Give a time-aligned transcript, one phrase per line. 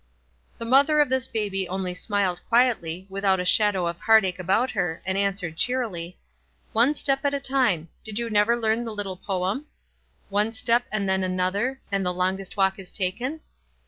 [0.57, 4.99] The mother of this baby only smiled quietly, without a shadow of heartache about her,
[5.05, 6.17] and answered, cheerily,—
[6.73, 7.87] "One step at a time.
[8.03, 9.67] Did you never learn the little poem,
[10.39, 13.41] —"'One step and then another, And the longest walk is taken